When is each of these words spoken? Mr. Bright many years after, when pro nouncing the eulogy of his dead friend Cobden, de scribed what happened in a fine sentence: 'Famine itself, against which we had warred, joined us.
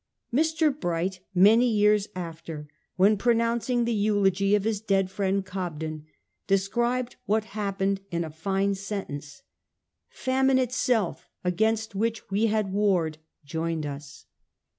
Mr. 0.33 0.75
Bright 0.75 1.19
many 1.35 1.67
years 1.69 2.07
after, 2.15 2.67
when 2.95 3.17
pro 3.17 3.35
nouncing 3.35 3.85
the 3.85 3.93
eulogy 3.93 4.55
of 4.55 4.63
his 4.63 4.81
dead 4.81 5.11
friend 5.11 5.45
Cobden, 5.45 6.07
de 6.47 6.57
scribed 6.57 7.17
what 7.27 7.43
happened 7.53 8.01
in 8.09 8.23
a 8.23 8.31
fine 8.31 8.73
sentence: 8.73 9.43
'Famine 10.09 10.57
itself, 10.57 11.27
against 11.43 11.93
which 11.93 12.31
we 12.31 12.47
had 12.47 12.73
warred, 12.73 13.19
joined 13.45 13.85
us. 13.85 14.25